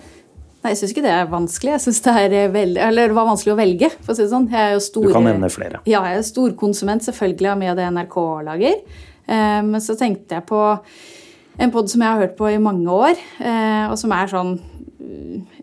[0.64, 1.74] Nei, Jeg syns ikke det er vanskelig.
[1.76, 3.92] Jeg synes det er veldig, eller det var vanskelig å velge.
[4.02, 4.48] for å si det sånn.
[4.52, 5.82] Jeg er jo stor, du kan nevne flere.
[5.86, 8.18] Ja, jeg er storkonsument selvfølgelig av mye av det NRK
[8.48, 8.82] lager.
[9.28, 10.62] Eh, men så tenkte jeg på
[11.60, 14.58] en pod som jeg har hørt på i mange år, eh, og som er sånn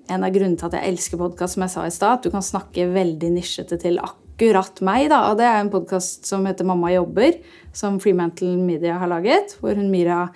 [0.04, 2.30] En av grunnene til at jeg elsker podkast, som jeg sa i stad, at du
[2.30, 5.08] kan snakke veldig nisjete til akkurat meg.
[5.08, 7.38] da, og Det er en podkast som heter Mamma jobber,
[7.72, 9.56] som Freemantle Media har laget.
[9.60, 10.30] hvor hun Mira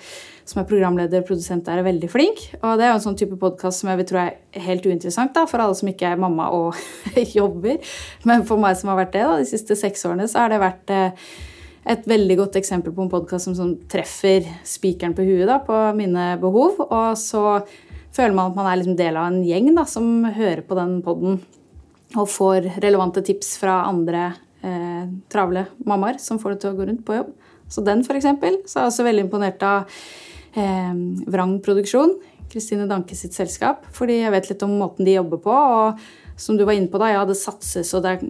[0.48, 2.38] som er programleder og produsent der, er veldig flink.
[2.62, 5.34] Og det er jo en sånn type podkast som jeg vil tro er helt uinteressant
[5.34, 6.74] da, for alle som ikke er mamma og
[7.38, 7.78] jobber.
[8.24, 10.62] Men for meg som har vært det da, de siste seks årene, så har det
[10.62, 11.28] vært eh,
[11.88, 15.76] et veldig godt eksempel på en podkast som, som, treffer spikeren på huet da, på
[15.98, 16.80] mine behov.
[16.88, 17.60] Og så
[18.16, 20.98] føler man at man er liksom del av en gjeng da, som hører på den
[21.04, 21.42] poden
[22.16, 24.30] og får relevante tips fra andre
[24.64, 27.34] eh, travle mammaer som får det til å gå rundt på jobb.
[27.68, 29.98] Så den, for eksempel, så er jeg også veldig imponert av
[30.56, 30.94] eh,
[31.28, 32.16] Vrang Produksjon,
[32.48, 33.84] Kristine Danke sitt selskap.
[33.92, 35.52] Fordi jeg vet litt om måten de jobber på.
[35.52, 36.00] og
[36.38, 38.20] som du var inne på, da, ja, det satses, og det er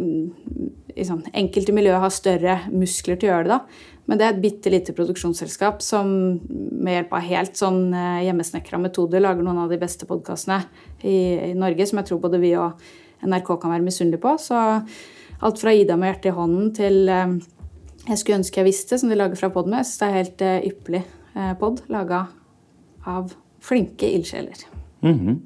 [0.96, 3.58] liksom, Enkelte miljøer har større muskler til å gjøre det.
[3.58, 3.98] da.
[4.08, 6.08] Men det er et bitte lite produksjonsselskap som
[6.48, 10.62] med hjelp av helt sånn eh, hjemmesnekra metoder lager noen av de beste podkastene
[11.02, 12.80] i, i, Norge, som jeg tror både vi og
[13.26, 14.34] NRK kan være misunnelig på.
[14.40, 14.58] Så
[15.40, 17.38] alt fra Ida med hjertet i hånden til eh,
[18.08, 19.96] Jeg skulle ønske jeg visste, som de lager fra Podmes.
[19.98, 21.04] Det er helt eh, ypperlig.
[21.34, 22.24] Eh, pod laga
[23.06, 24.66] av flinke ildsjeler.
[25.02, 25.38] Mm -hmm.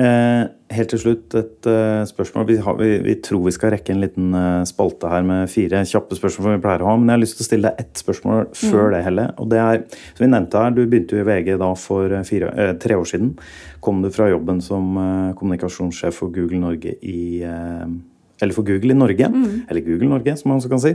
[0.00, 2.46] Eh, helt til slutt et uh, spørsmål.
[2.48, 5.82] Vi, har, vi, vi tror vi skal rekke en liten uh, spalte her med fire
[5.88, 6.46] kjappe spørsmål.
[6.46, 8.46] som vi pleier å ha, Men jeg har lyst til å stille deg ett spørsmål
[8.56, 9.26] før det, Helle.
[9.42, 12.26] Og det er, som vi nevnte her, Du begynte jo i VG da for eh,
[12.26, 13.34] fire, uh, tre år siden.
[13.80, 14.92] Kom du fra jobben som
[15.38, 17.40] kommunikasjonssjef for Google Norge i
[18.40, 19.28] eller for Google i Norge,
[19.68, 20.94] eller Google Norge, som man også kan si.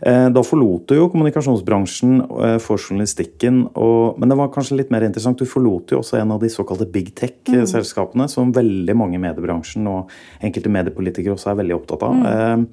[0.00, 4.92] Eh, Da forlot du jo kommunikasjonsbransjen eh, for journalistikken, og, men det var kanskje litt
[4.94, 5.38] mer interessant.
[5.38, 9.86] Du forlot jo også en av de såkalte big tech-selskapene, som veldig mange i mediebransjen
[9.90, 10.12] og
[10.44, 12.20] enkelte mediepolitikere også er veldig opptatt av.
[12.20, 12.66] Mm.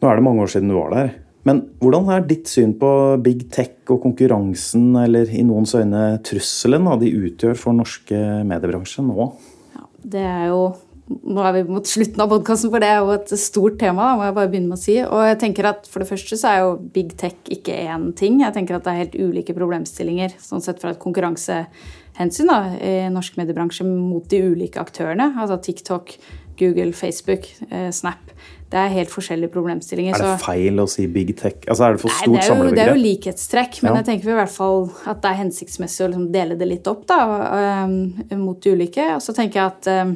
[0.00, 1.10] Nå er det mange år siden du var der.
[1.48, 2.90] Men hvordan er ditt syn på
[3.24, 9.30] big tech og konkurransen, eller i noens øyne trusselen, de utgjør for norske mediebransjen nå?
[9.76, 10.62] Ja, det er jo
[11.10, 14.12] Nå er vi mot slutten av podkasten, for det er jo et stort tema.
[14.12, 14.96] Da, må jeg bare begynne med å si.
[15.02, 18.38] Og jeg tenker at For det første så er jo big tech ikke én ting.
[18.44, 22.94] Jeg tenker at det er helt ulike problemstillinger sånn sett fra et konkurransehensyn da, i
[23.10, 25.32] norsk mediebransje mot de ulike aktørene.
[25.34, 26.14] Altså TikTok,
[26.60, 28.30] Google, Facebook, eh, Snap.
[28.70, 30.14] Det er helt forskjellige problemstillinger.
[30.14, 31.64] Er det feil å si big tech?
[31.66, 34.02] Altså Er det for stort er det er jo likhetstrekk, men Ja.
[34.02, 37.04] jeg tenker i hvert fall at det er hensiktsmessig å liksom dele det litt opp
[37.06, 37.18] da,
[37.58, 39.16] eh, mot de ulike.
[39.16, 40.14] Og så tenker jeg at, eh,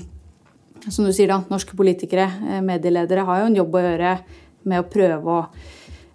[0.90, 4.12] som du sier da, norske politikere, eh, medieledere, har jo en jobb å gjøre
[4.64, 5.40] med å prøve å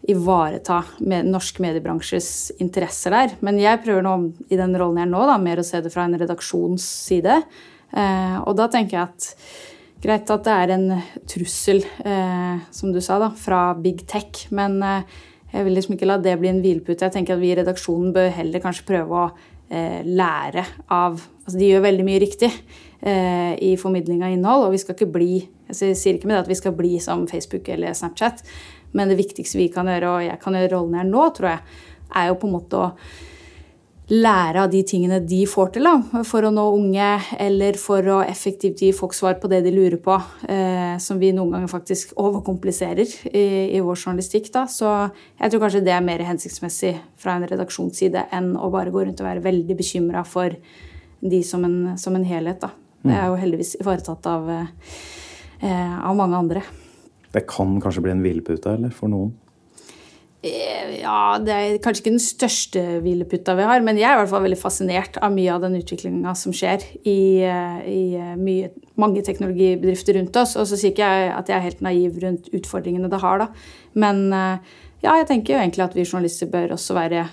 [0.10, 2.30] ivareta med norsk mediebransjes
[2.64, 3.36] interesser der.
[3.46, 4.16] Men jeg prøver nå
[4.50, 7.42] i den rollen jeg er nå, da, mer å se det fra en redaksjons side.
[7.94, 9.30] Eh, og da tenker jeg at
[10.02, 10.88] greit at det er en
[11.30, 14.48] trussel, eh, som du sa, da, fra big tech.
[14.56, 15.20] Men eh,
[15.54, 17.06] jeg vil liksom ikke la det bli en hvilepute.
[17.06, 19.26] Jeg tenker at vi i redaksjonen bør heller kanskje prøve å
[19.70, 22.48] eh, lære av Altså de gjør veldig mye riktig
[23.00, 25.36] i formidling av innhold, og vi skal ikke bli
[25.70, 28.42] Jeg sier ikke med det at vi skal bli som Facebook eller Snapchat,
[28.92, 31.78] men det viktigste vi kan gjøre, og jeg kan gjøre rollen her nå, tror jeg,
[32.20, 32.88] er jo på en måte å
[34.10, 38.18] lære av de tingene de får til, da, for å nå unge, eller for å
[38.26, 40.16] effektivt gi folk svar på det de lurer på,
[40.50, 43.46] eh, som vi noen ganger faktisk overkompliserer i,
[43.78, 44.50] i vår journalistikk.
[44.56, 44.66] Da.
[44.66, 49.06] Så jeg tror kanskje det er mer hensiktsmessig fra en redaksjonsside enn å bare gå
[49.06, 50.58] rundt og være veldig bekymra for
[51.22, 52.66] de som en, som en helhet.
[52.66, 52.74] Da.
[53.04, 56.64] Det er jo heldigvis ivaretatt av, eh, av mange andre.
[57.32, 59.32] Det kan kanskje bli en hvilepute eller, for noen?
[60.44, 64.22] Eh, Ja, det er kanskje ikke den største hvileputta vi har, men jeg er i
[64.22, 68.72] hvert fall veldig fascinert av mye av den utviklinga som skjer i, eh, i mye,
[68.98, 70.56] mange teknologibedrifter rundt oss.
[70.56, 73.48] Og så sier ikke jeg at jeg er helt naiv rundt utfordringene det har, da.
[73.94, 74.32] Men
[75.02, 77.30] ja, jeg tenker jo egentlig at vi journalister bør også være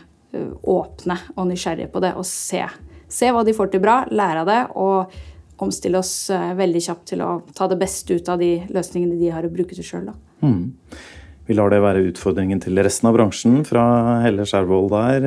[0.62, 2.62] åpne og nysgjerrige på det og se,
[3.09, 5.16] se hva de får til bra, lære av det og
[5.62, 9.31] omstille oss eh, veldig kjapt til å ta det beste ut av de løsningene de
[9.33, 10.11] har, å bruke til sjøl,
[10.42, 10.73] Mm.
[11.47, 15.27] Vi lar det være utfordringen til resten av bransjen fra Helle Skjervold der.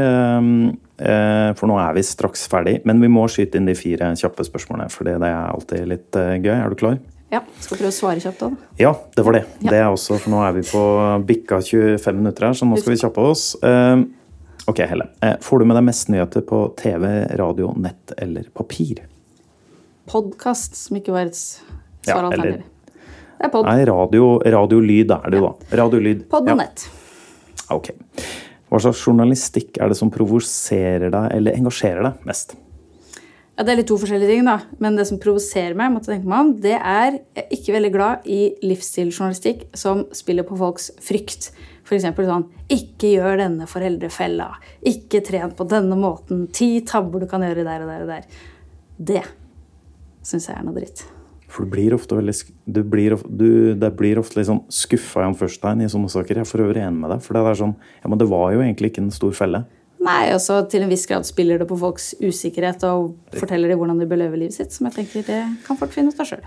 [1.00, 4.44] eh, For nå er vi straks ferdig, men vi må skyte inn de fire kjappe
[4.44, 4.92] spørsmålene.
[4.92, 6.52] For det er alltid litt eh, gøy.
[6.58, 7.00] Er du klar?
[7.32, 8.70] Ja, skal prøve å svare kjapt òg, da.
[8.82, 9.44] Ja, det var det.
[9.62, 9.70] Ja.
[9.72, 10.84] Det er også, for nå er vi på
[11.30, 13.52] bikka 25 minutter her, så nå skal vi kjappe oss.
[13.64, 14.06] Eh,
[14.70, 15.08] Ok, Helle.
[15.26, 19.00] Eh, Får du med deg mest nyheter på TV, radio, nett eller papir?
[20.10, 21.62] Podkast, som ikke var et s-
[22.08, 22.20] Ja.
[22.30, 23.66] Det er pod.
[23.66, 25.78] Nei, radio, radiolyd er det jo, da.
[25.80, 26.26] Radiolyd.
[26.30, 26.88] Pod og nett.
[27.72, 27.92] Ok.
[28.70, 32.56] Hva slags journalistikk er det som provoserer deg eller engasjerer deg mest?
[33.58, 34.60] Ja, Det er litt to forskjellige ting, da.
[34.80, 37.92] Men det som provoserer meg, måtte tenke meg om, det er jeg er ikke veldig
[37.92, 41.52] glad i livsstilsjournalistikk som spiller på folks frykt.
[41.84, 42.04] F.eks.
[42.04, 44.52] sånn Ikke gjør denne foreldrefella.
[44.86, 46.48] Ikke tren på denne måten.
[46.54, 48.24] Ti tabber du kan gjøre der og der og der.
[49.02, 49.24] Det
[50.30, 51.04] syns jeg er noe dritt.
[51.50, 52.36] For du blir ofte veldig
[52.70, 56.38] du blir, du, Det blir ofte litt sånn skuffa Jan Førstein i sånne saker.
[56.38, 57.24] Jeg er for øvrig enig med deg.
[57.26, 59.64] For det er sånn Ja, men det var jo egentlig ikke en stor felle.
[60.00, 63.82] Nei, og så til en viss grad spiller det på folks usikkerhet og forteller dem
[63.82, 66.30] hvordan de bør leve livet sitt, som jeg tenker det kan folk finne ut av
[66.30, 66.46] sjøl.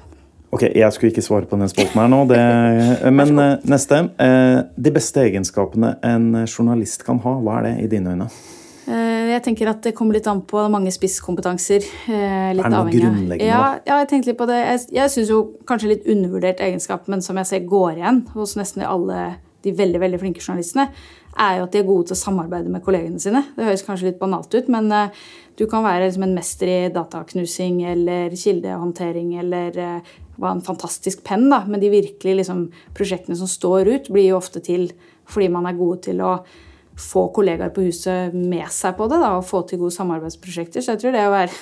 [0.52, 2.40] Ok, jeg skulle ikke svare på den spalten her nå, det,
[3.12, 4.00] men eh, neste.
[4.20, 8.30] Eh, De beste egenskapene en journalist kan ha, hva er det i dine øyne?
[9.32, 11.86] Jeg tenker at det kommer litt an på mange spisskompetenser.
[12.08, 14.58] eh, Litt Er det noe grunnleggende, Ja, ja, jeg tenkte litt på det.
[14.60, 18.56] Jeg, jeg syns jo kanskje litt undervurdert egenskap, men som jeg ser går igjen hos
[18.60, 20.88] nesten alle de veldig veldig flinke journalistene,
[21.38, 23.44] er jo at de er gode til å samarbeide med kollegene sine.
[23.56, 25.22] Det høres kanskje litt banalt ut, men eh,
[25.56, 31.22] du kan være liksom en mester i dataknusing eller kildehåndtering eller eh, ha en fantastisk
[31.24, 31.62] penn, da.
[31.68, 32.66] Men de virkelig liksom,
[32.96, 34.90] prosjektene som står ut, blir jo ofte til
[35.30, 36.40] fordi man er gode til å
[36.98, 40.84] få kollegaer på huset med seg på det da, og få til gode samarbeidsprosjekter.
[40.84, 41.56] Så jeg tror det å være,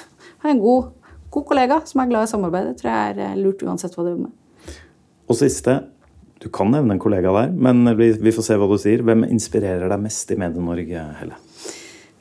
[0.51, 0.91] en god,
[1.31, 4.07] god kollega som er glad i samarbeid, det tror jeg er eh, lurt uansett hva
[4.07, 4.77] du jobber med.
[5.31, 5.77] Og siste,
[6.43, 9.05] du kan nevne en kollega der, men vi, vi får se hva du sier.
[9.07, 11.39] Hvem inspirerer deg mest i Medie-Norge, Helle?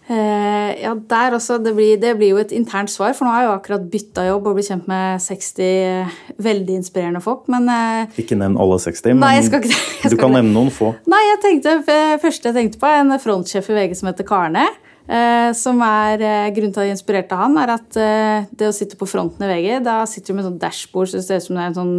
[0.09, 1.59] Eh, ja, der også.
[1.61, 4.25] Det blir, det blir, jo et internt svar, for nå har jeg jo akkurat bytta
[4.25, 9.13] jobb og blitt kjent med 60 veldig inspirerende folk, men eh, Ikke nevn alle 60,
[9.13, 9.61] men Nei, ikke
[10.09, 10.95] du kan nevne noen få.
[11.09, 11.75] Nei, jeg tenkte,
[12.23, 14.65] første jeg tenkte på, er en frontsjef i VG som heter Karne.
[15.09, 18.73] Eh, som er, eh, Grunnen til at jeg inspirerte han, er at eh, det å
[18.73, 21.57] sitte på fronten i VG, da sitter du med sånn dashbord det ser ut som
[21.57, 21.95] det er en sånn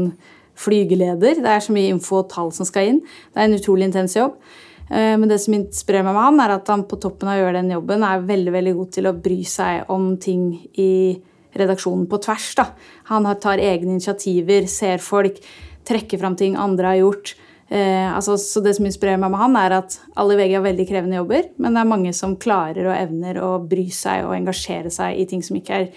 [0.61, 1.41] flygeleder.
[1.43, 3.01] Det er så mye info og tall som skal inn.
[3.35, 4.37] Det er en utrolig intens jobb.
[4.91, 7.43] Eh, Men det som inspirerer meg med han, er at han på toppen av å
[7.45, 11.21] gjøre den jobben er veldig veldig god til å bry seg om ting i
[11.57, 12.55] redaksjonen på tvers.
[12.59, 12.67] Da.
[13.11, 15.39] Han tar egne initiativer, ser folk,
[15.87, 17.35] trekker fram ting andre har gjort.
[17.71, 20.65] Eh, altså, så det som inspirerer meg med han, er at alle i VG har
[20.67, 24.35] veldig krevende jobber, men det er mange som klarer og evner å bry seg og
[24.35, 25.91] engasjere seg i ting som ikke er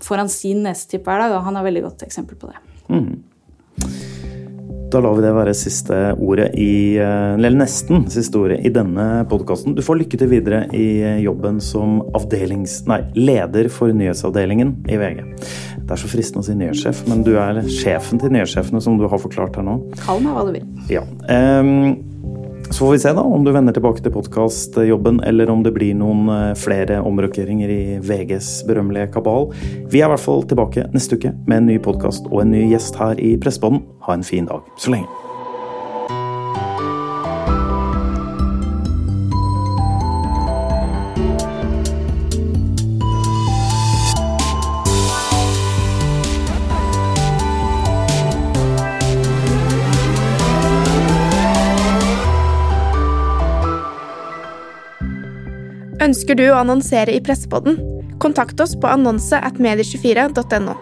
[0.00, 1.36] foran sin nesetipp hver dag.
[1.36, 2.62] Og han er veldig godt eksempel på det.
[4.88, 9.26] Da lar vi det være siste ordet i eh, Eller nesten siste ordet i denne
[9.28, 9.74] podkasten.
[9.76, 12.80] Du får lykke til videre i eh, jobben som avdelings...
[12.88, 15.20] Nei, leder for nyhetsavdelingen i VG.
[15.76, 19.04] Det er så fristende å si nyhetssjef, men du er sjefen til nyhetssjefene, som du
[19.08, 19.76] har forklart her nå.
[20.06, 20.66] Kall meg hva du vil.
[20.92, 21.04] Ja.
[21.36, 21.98] ehm,
[22.70, 25.96] så får vi se da om du vender tilbake til podkastjobben, eller om det blir
[25.96, 29.50] noen eh, flere omrokeringer i VGs berømmelige kabal.
[29.88, 32.66] Vi er i hvert fall tilbake neste uke med en ny podkast og en ny
[32.72, 33.86] gjest her i Pressbånden.
[34.08, 35.27] Ha en fin dag så lenge.
[56.18, 57.76] Ønsker du å annonsere i Pressepodden?
[58.18, 60.74] Kontakt oss på annonse at medie24.no.